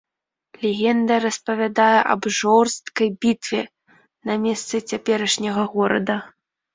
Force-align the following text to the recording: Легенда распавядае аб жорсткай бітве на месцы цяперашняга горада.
Легенда 0.61 1.15
распавядае 1.25 1.99
аб 2.13 2.21
жорсткай 2.37 3.09
бітве 3.25 3.59
на 4.31 4.39
месцы 4.47 4.81
цяперашняга 4.91 5.63
горада. 5.75 6.17